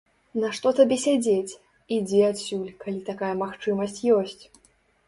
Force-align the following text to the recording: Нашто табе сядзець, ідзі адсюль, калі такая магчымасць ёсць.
Нашто 0.43 0.71
табе 0.79 0.97
сядзець, 1.03 1.57
ідзі 1.99 2.25
адсюль, 2.31 2.67
калі 2.87 3.07
такая 3.13 3.31
магчымасць 3.45 3.99
ёсць. 4.21 4.41